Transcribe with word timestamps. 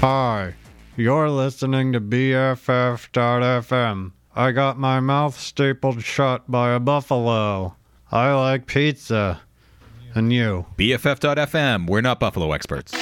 Hi, 0.00 0.54
you're 0.96 1.28
listening 1.28 1.92
to 1.92 2.00
BFF.FM. 2.00 3.12
I 4.36 4.52
got 4.52 4.78
my 4.78 5.00
mouth 5.00 5.36
stapled 5.36 6.04
shut 6.04 6.48
by 6.48 6.70
a 6.70 6.78
buffalo. 6.78 7.74
I 8.12 8.32
like 8.32 8.66
pizza. 8.66 9.40
And 10.14 10.32
you? 10.32 10.66
BFF.FM. 10.76 11.88
We're 11.90 12.00
not 12.00 12.20
Buffalo 12.20 12.52
experts. 12.52 12.92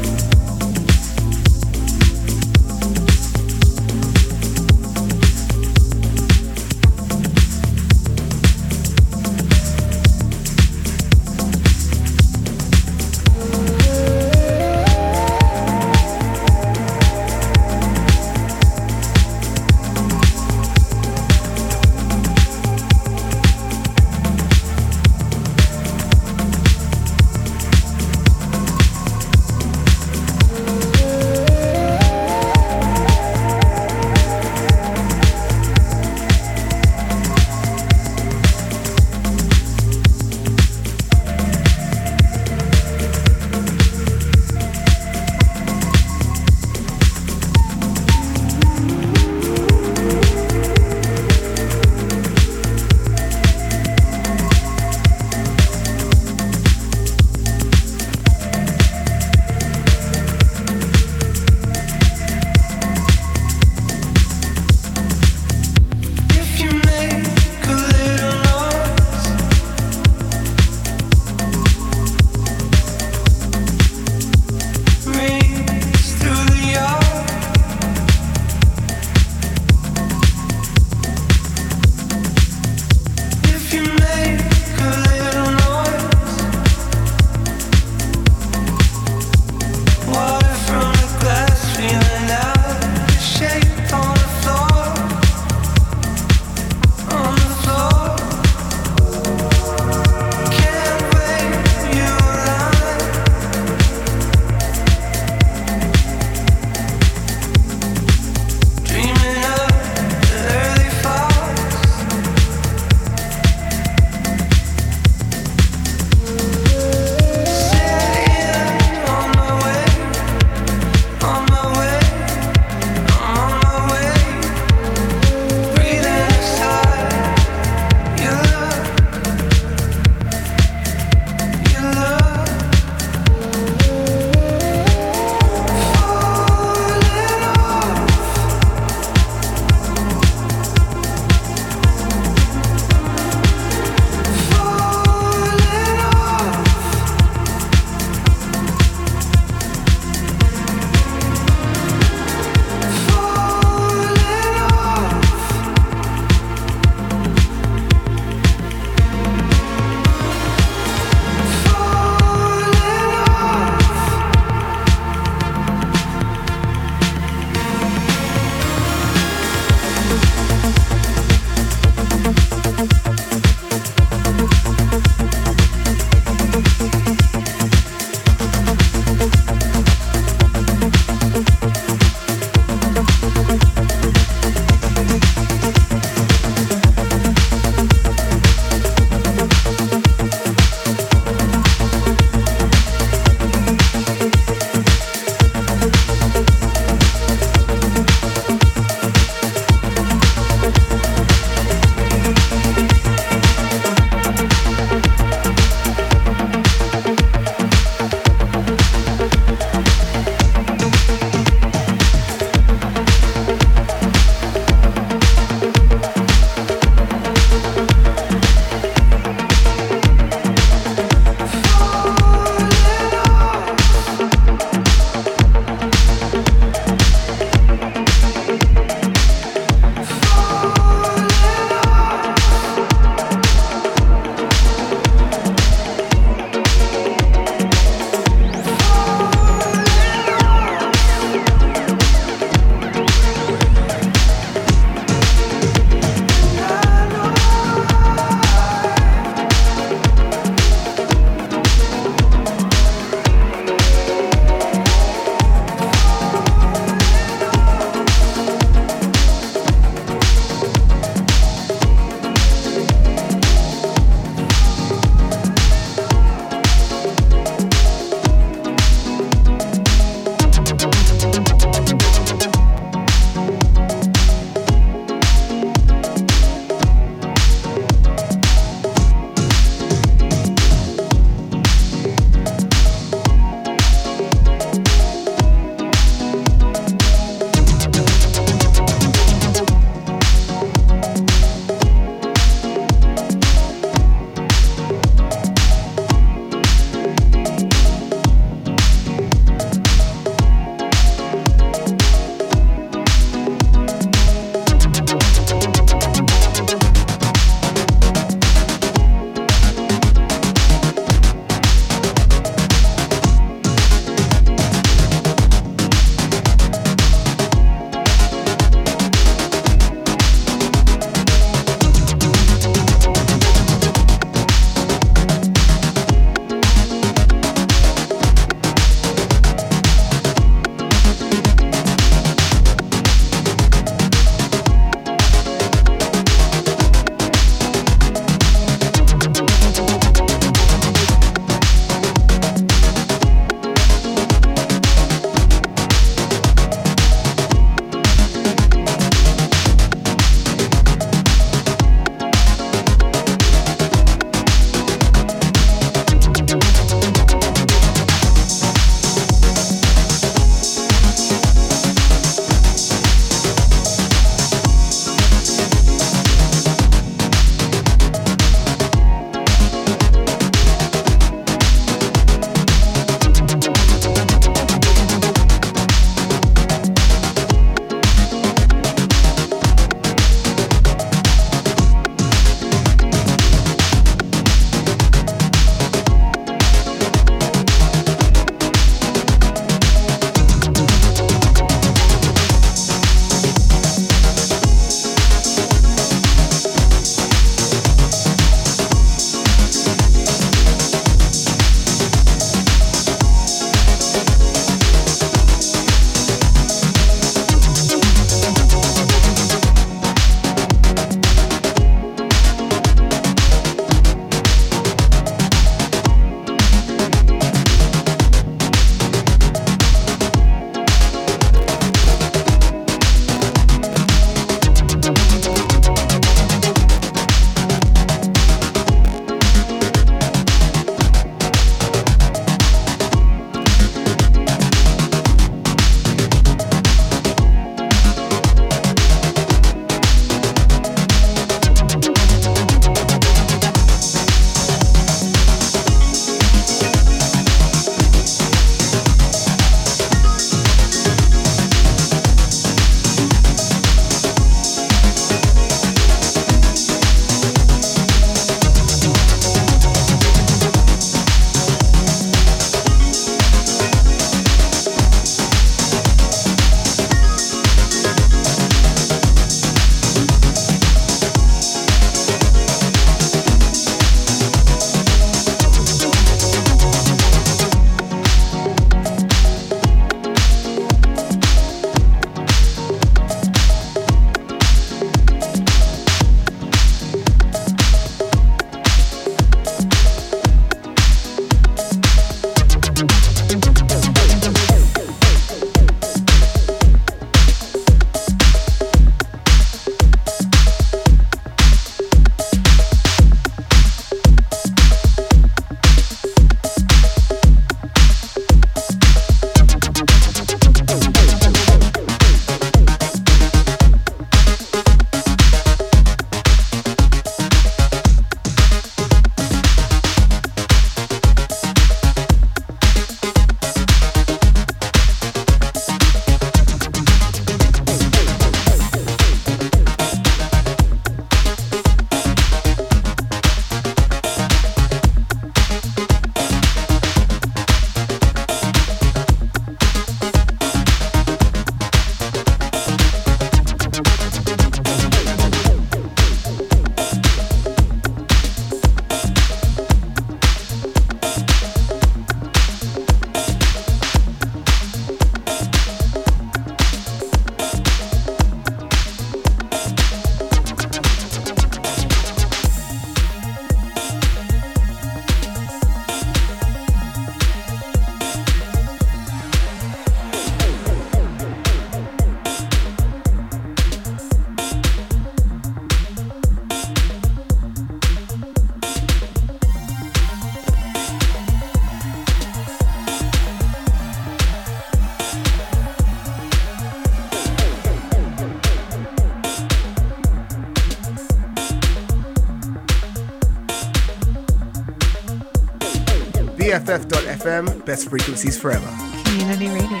BFF.FM, 596.85 597.85
best 597.85 598.09
frequencies 598.09 598.57
forever. 598.59 598.87
Community 599.25 599.67
radio. 599.67 600.00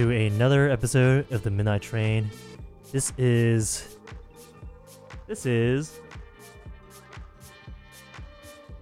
To 0.00 0.10
another 0.10 0.70
episode 0.70 1.30
of 1.30 1.42
the 1.42 1.50
Midnight 1.50 1.82
Train. 1.82 2.30
This 2.90 3.12
is. 3.18 3.98
This 5.26 5.44
is. 5.44 6.00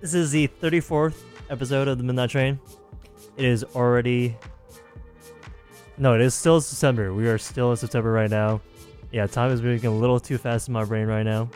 This 0.00 0.14
is 0.14 0.30
the 0.30 0.46
34th 0.62 1.16
episode 1.50 1.88
of 1.88 1.98
the 1.98 2.04
Midnight 2.04 2.30
Train. 2.30 2.60
It 3.36 3.46
is 3.46 3.64
already. 3.74 4.36
No, 5.96 6.14
it 6.14 6.20
is 6.20 6.36
still 6.36 6.60
September. 6.60 7.12
We 7.12 7.26
are 7.26 7.36
still 7.36 7.72
in 7.72 7.76
September 7.76 8.12
right 8.12 8.30
now. 8.30 8.60
Yeah, 9.10 9.26
time 9.26 9.50
is 9.50 9.60
moving 9.60 9.90
a 9.90 9.92
little 9.92 10.20
too 10.20 10.38
fast 10.38 10.68
in 10.68 10.74
my 10.74 10.84
brain 10.84 11.08
right 11.08 11.24
now. 11.24 11.50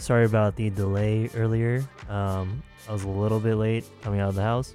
Sorry 0.00 0.24
about 0.24 0.56
the 0.56 0.70
delay 0.70 1.30
earlier. 1.36 1.88
Um, 2.08 2.64
I 2.88 2.92
was 2.92 3.04
a 3.04 3.08
little 3.08 3.38
bit 3.38 3.54
late 3.54 3.84
coming 4.02 4.18
out 4.18 4.30
of 4.30 4.34
the 4.34 4.42
house. 4.42 4.74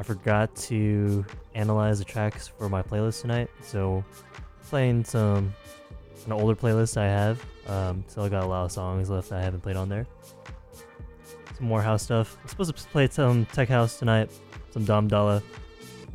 I 0.00 0.02
forgot 0.02 0.56
to 0.56 1.26
analyze 1.54 1.98
the 1.98 2.06
tracks 2.06 2.48
for 2.48 2.70
my 2.70 2.80
playlist 2.80 3.20
tonight, 3.20 3.50
so 3.62 4.02
playing 4.62 5.04
some 5.04 5.54
an 6.24 6.32
older 6.32 6.54
playlist 6.54 6.96
I 6.96 7.04
have. 7.04 7.44
Um, 7.66 8.02
still 8.08 8.26
got 8.30 8.42
a 8.42 8.46
lot 8.46 8.64
of 8.64 8.72
songs 8.72 9.10
left 9.10 9.30
I 9.30 9.42
haven't 9.42 9.60
played 9.60 9.76
on 9.76 9.90
there. 9.90 10.06
Some 11.54 11.66
more 11.66 11.82
house 11.82 12.02
stuff. 12.02 12.38
I'm 12.40 12.48
supposed 12.48 12.74
to 12.74 12.82
play 12.88 13.08
some 13.10 13.44
tech 13.52 13.68
house 13.68 13.98
tonight, 13.98 14.30
some 14.70 14.86
Dom 14.86 15.06
Dolla, 15.06 15.42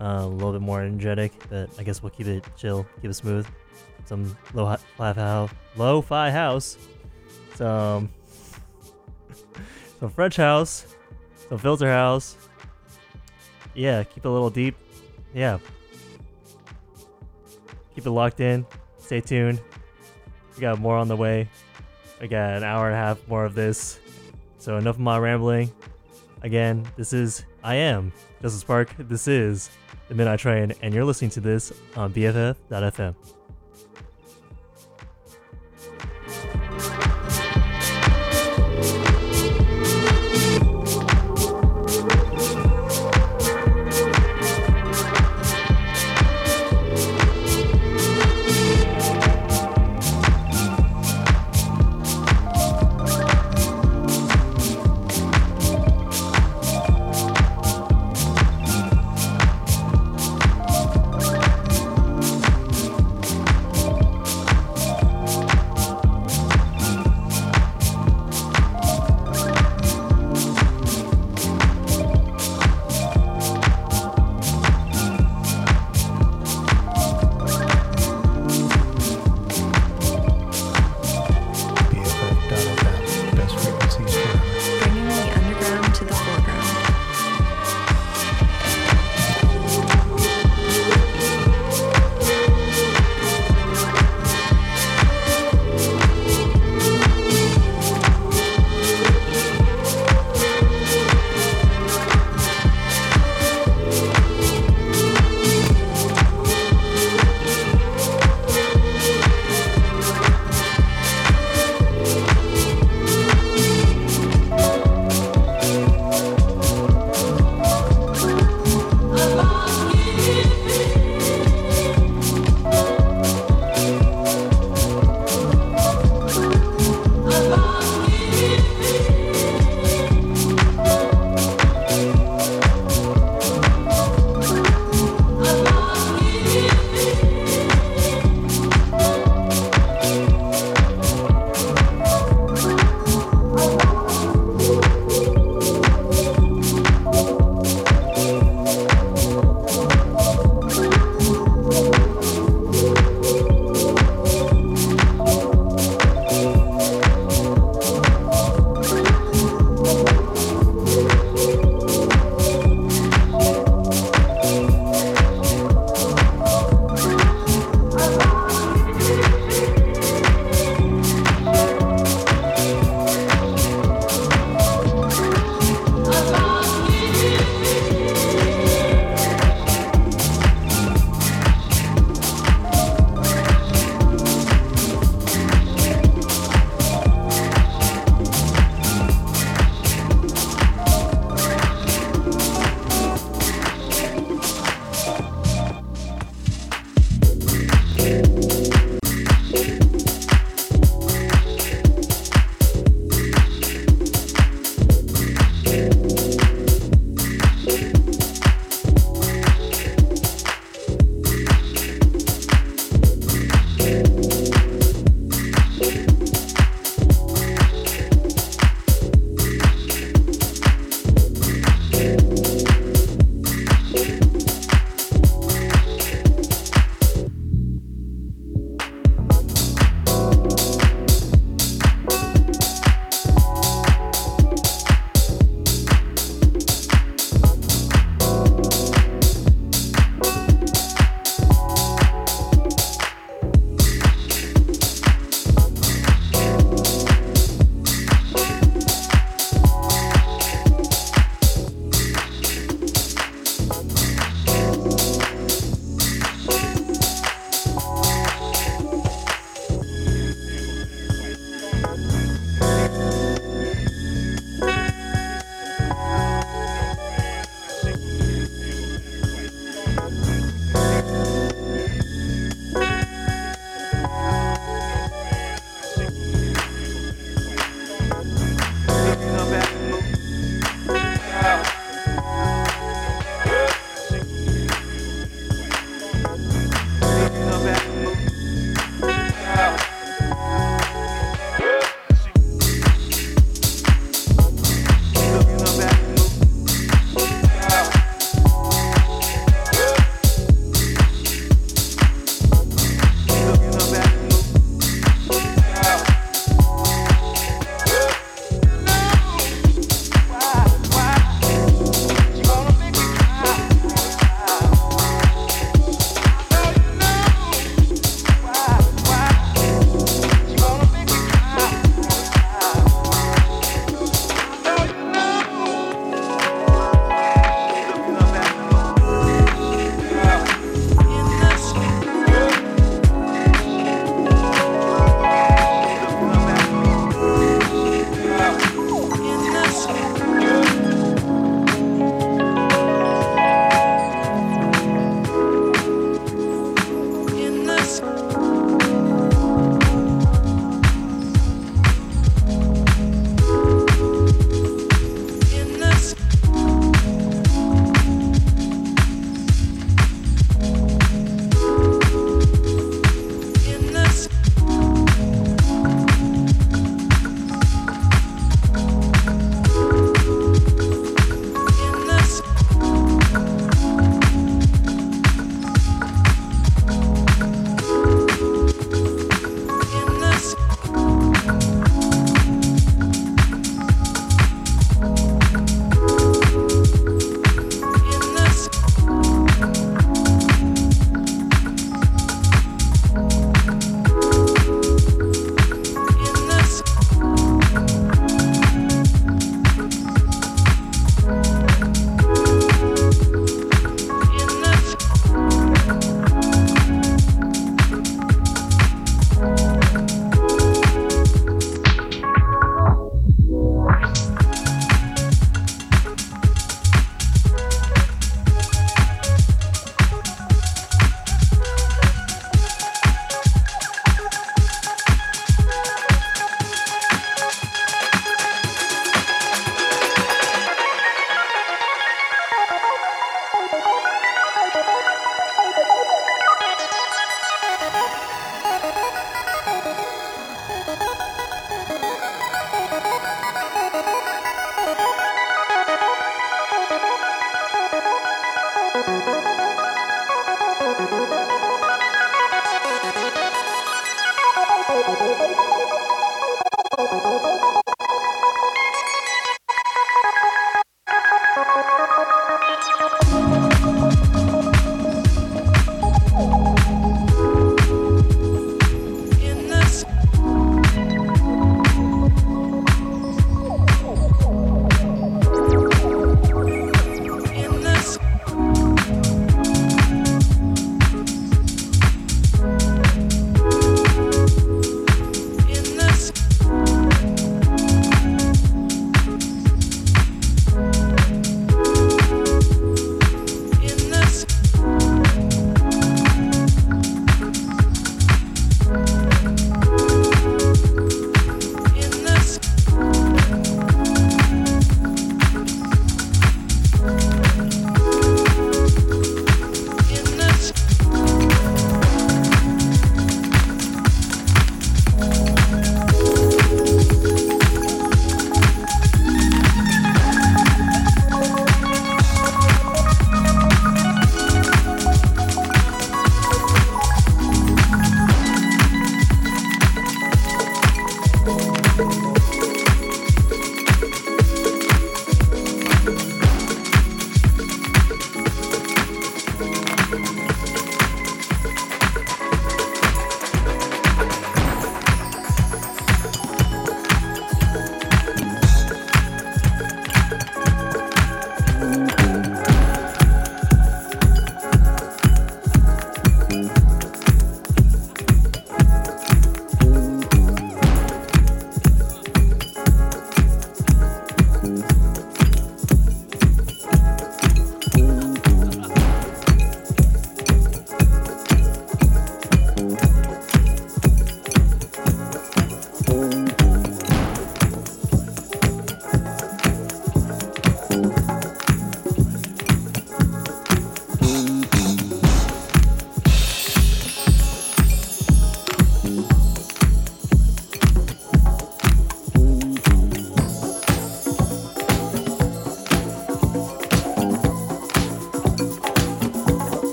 uh, 0.00 0.20
a 0.22 0.26
little 0.26 0.52
bit 0.52 0.62
more 0.62 0.80
energetic, 0.80 1.32
but 1.50 1.68
I 1.78 1.82
guess 1.82 2.02
we'll 2.02 2.08
keep 2.08 2.26
it 2.26 2.42
chill, 2.56 2.86
keep 3.02 3.10
it 3.10 3.14
smooth. 3.14 3.46
Some 4.06 4.34
low 4.54 4.74
fi 4.96 5.48
low 5.76 6.00
fi 6.00 6.30
house, 6.30 6.78
some 7.56 8.08
some 10.00 10.08
French 10.08 10.36
house, 10.36 10.86
some 11.50 11.58
filter 11.58 11.90
house. 11.90 12.38
Yeah, 13.74 14.04
keep 14.04 14.24
it 14.24 14.28
a 14.28 14.30
little 14.30 14.50
deep. 14.50 14.76
Yeah. 15.32 15.58
Keep 17.94 18.06
it 18.06 18.10
locked 18.10 18.40
in. 18.40 18.66
Stay 18.98 19.20
tuned. 19.20 19.60
We 20.54 20.60
got 20.60 20.78
more 20.78 20.96
on 20.96 21.08
the 21.08 21.16
way. 21.16 21.48
We 22.20 22.28
got 22.28 22.56
an 22.56 22.64
hour 22.64 22.86
and 22.86 22.94
a 22.94 22.98
half 22.98 23.26
more 23.28 23.44
of 23.44 23.54
this. 23.54 23.98
So 24.58 24.76
enough 24.76 24.96
of 24.96 25.00
my 25.00 25.18
rambling. 25.18 25.70
Again, 26.42 26.86
this 26.96 27.12
is 27.12 27.44
I 27.62 27.76
am 27.76 28.12
Justin 28.42 28.60
Spark. 28.60 28.94
This 28.98 29.26
is 29.26 29.70
the 30.08 30.14
Midnight 30.14 30.38
Train, 30.38 30.72
and 30.82 30.94
you're 30.94 31.04
listening 31.04 31.30
to 31.30 31.40
this 31.40 31.72
on 31.96 32.12
BFF.fm. 32.12 33.14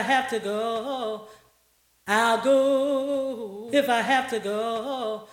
I 0.00 0.02
have 0.02 0.30
to 0.30 0.38
go, 0.38 1.28
I'll 2.08 2.40
go. 2.40 3.68
If 3.70 3.86
I 3.90 4.00
have 4.00 4.30
to 4.30 4.38
go, 4.38 5.28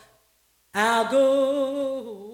I'll 0.74 1.10
go. 1.10 2.27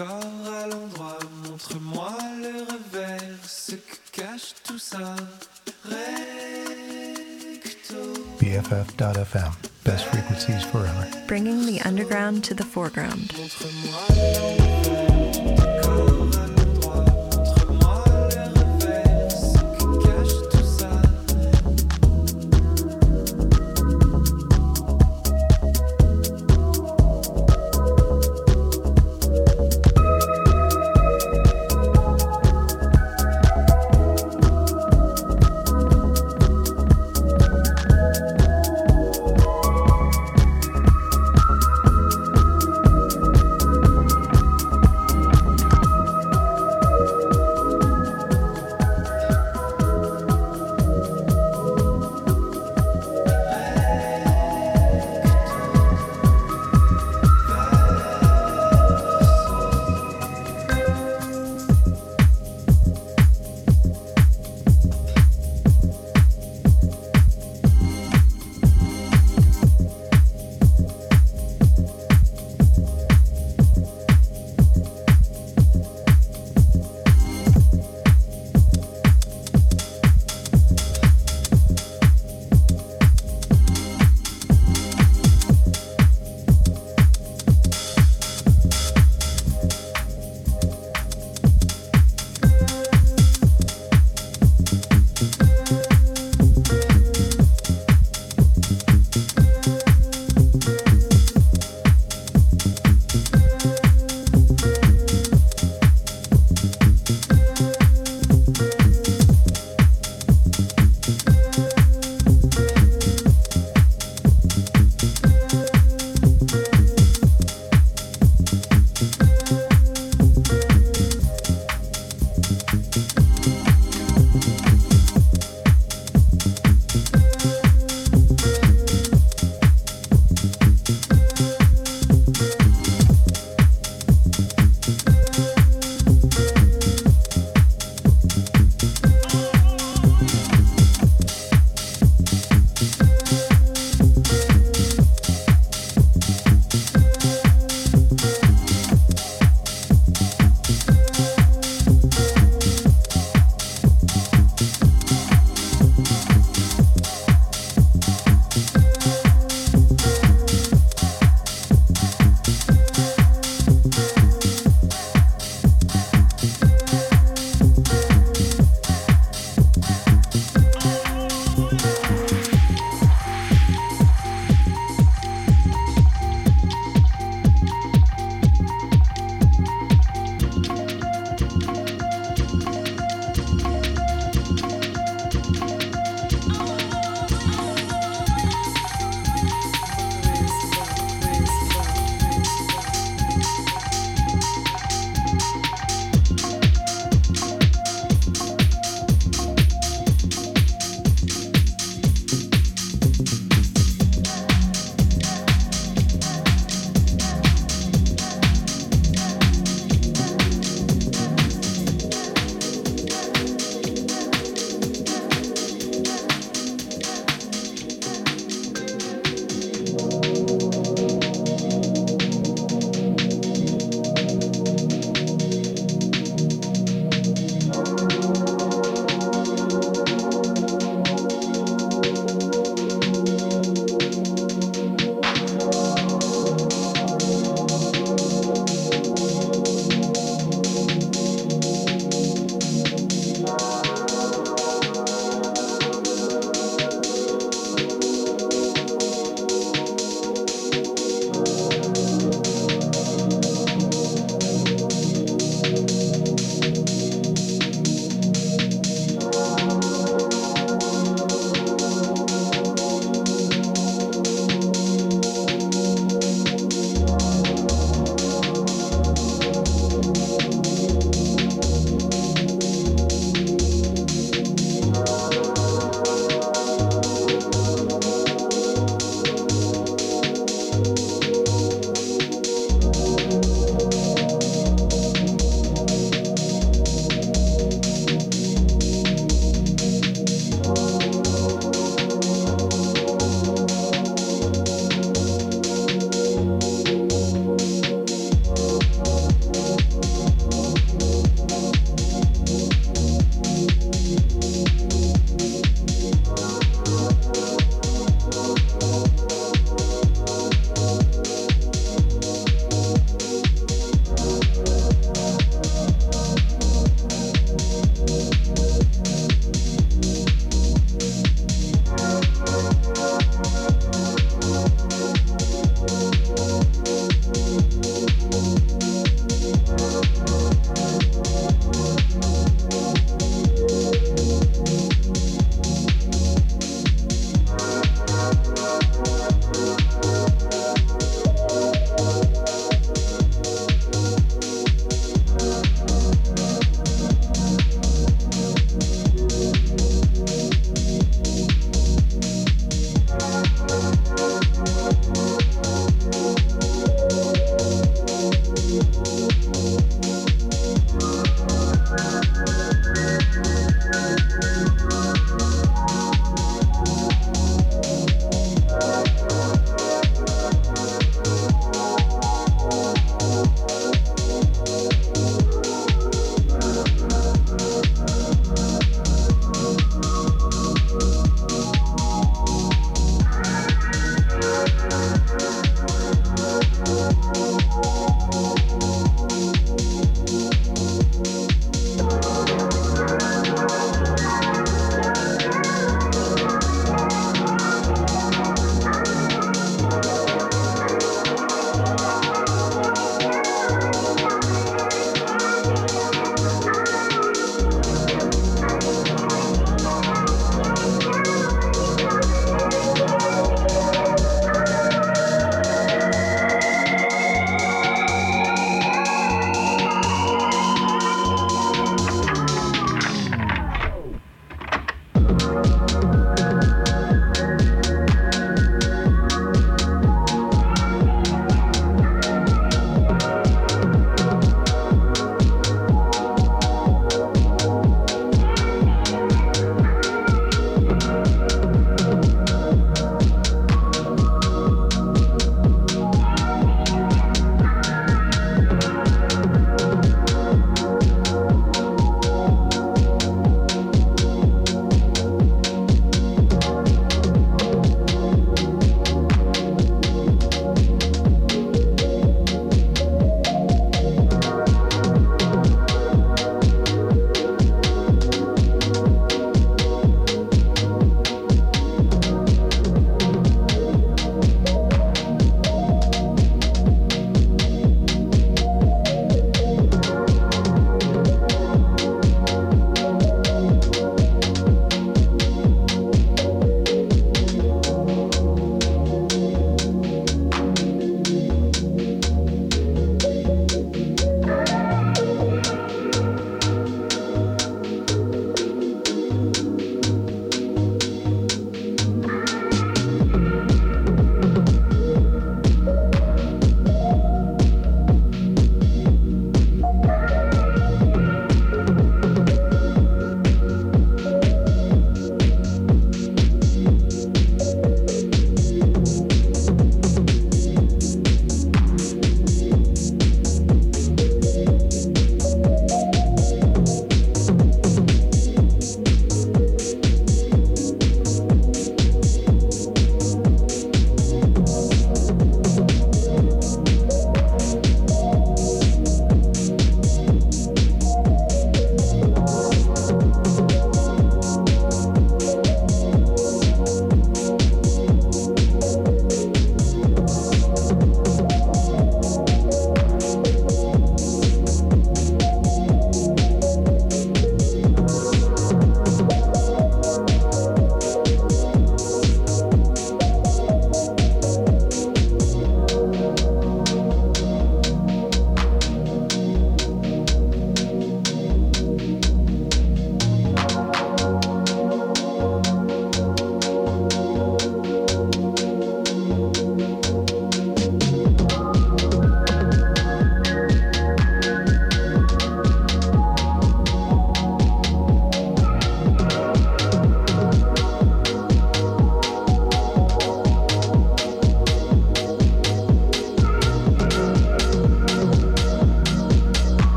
À 0.00 0.66
l'endroit, 0.66 1.18
montre-moi 1.44 2.12
le 2.40 2.62
revers, 2.62 3.38
ce 3.46 3.72
que 3.72 3.96
cache 4.12 4.54
tout 4.64 4.78
ça. 4.78 5.16
Recto. 5.84 5.96
BFF.FM. 8.40 9.52
Best 9.84 10.04
frequencies 10.06 10.64
forever. 10.64 11.06
bringing 11.26 11.66
the 11.66 11.80
underground 11.86 12.44
to 12.44 12.54
the 12.54 12.64
foreground. 12.64 13.32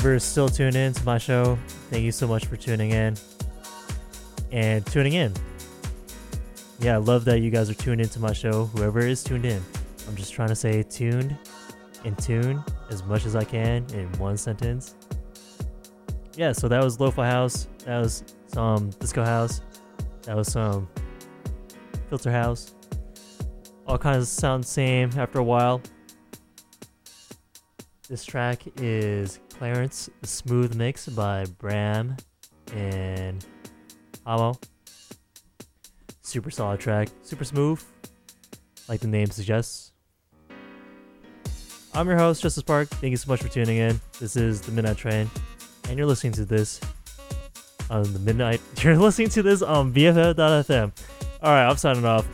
Whoever 0.00 0.14
is 0.14 0.24
still 0.24 0.48
tuned 0.48 0.76
in 0.76 0.94
to 0.94 1.04
my 1.04 1.18
show, 1.18 1.58
thank 1.90 2.04
you 2.04 2.10
so 2.10 2.26
much 2.26 2.46
for 2.46 2.56
tuning 2.56 2.92
in 2.92 3.18
and 4.50 4.86
tuning 4.86 5.12
in. 5.12 5.34
Yeah, 6.78 6.94
I 6.94 6.96
love 6.96 7.26
that 7.26 7.40
you 7.40 7.50
guys 7.50 7.68
are 7.68 7.74
tuned 7.74 8.00
into 8.00 8.18
my 8.18 8.32
show. 8.32 8.64
Whoever 8.64 9.00
is 9.00 9.22
tuned 9.22 9.44
in, 9.44 9.62
I'm 10.08 10.16
just 10.16 10.32
trying 10.32 10.48
to 10.48 10.54
say 10.54 10.82
tuned 10.84 11.36
and 12.06 12.16
tune 12.16 12.64
as 12.88 13.04
much 13.04 13.26
as 13.26 13.36
I 13.36 13.44
can 13.44 13.84
in 13.92 14.10
one 14.12 14.38
sentence. 14.38 14.94
Yeah, 16.34 16.52
so 16.52 16.66
that 16.66 16.82
was 16.82 16.98
Lo-Fi 16.98 17.26
House. 17.26 17.68
That 17.84 17.98
was 17.98 18.24
some 18.46 18.88
Disco 19.00 19.22
House. 19.22 19.60
That 20.22 20.34
was 20.34 20.50
some 20.50 20.88
Filter 22.08 22.32
House. 22.32 22.72
All 23.86 23.98
kinds 23.98 24.22
of 24.22 24.28
sound 24.28 24.64
same 24.64 25.10
after 25.18 25.40
a 25.40 25.44
while. 25.44 25.82
This 28.08 28.24
track 28.24 28.62
is 28.78 29.40
Clarence 29.60 30.08
Smooth 30.22 30.74
Mix 30.74 31.06
by 31.06 31.44
Brame 31.44 32.18
and 32.72 33.44
Hamo. 34.24 34.58
Super 36.22 36.50
solid 36.50 36.80
track, 36.80 37.10
super 37.20 37.44
smooth, 37.44 37.78
like 38.88 39.00
the 39.00 39.06
name 39.06 39.26
suggests. 39.26 39.92
I'm 41.92 42.08
your 42.08 42.16
host, 42.16 42.40
Justice 42.40 42.62
Park. 42.62 42.88
Thank 42.88 43.10
you 43.10 43.18
so 43.18 43.30
much 43.30 43.42
for 43.42 43.48
tuning 43.48 43.76
in. 43.76 44.00
This 44.18 44.34
is 44.34 44.62
the 44.62 44.72
Midnight 44.72 44.96
Train, 44.96 45.30
and 45.90 45.98
you're 45.98 46.06
listening 46.06 46.32
to 46.32 46.46
this 46.46 46.80
on 47.90 48.10
the 48.14 48.18
midnight. 48.20 48.62
You're 48.82 48.96
listening 48.96 49.28
to 49.30 49.42
this 49.42 49.60
on 49.60 49.92
BFF.fm. 49.92 50.92
All 51.42 51.52
right, 51.52 51.68
I'm 51.68 51.76
signing 51.76 52.06
off. 52.06 52.26